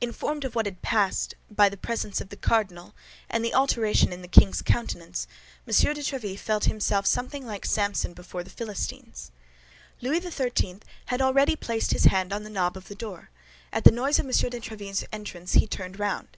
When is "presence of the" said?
1.76-2.36